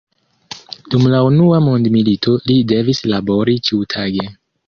[0.93, 4.29] Dum la unua mondmilito li devis labori ĉiutage.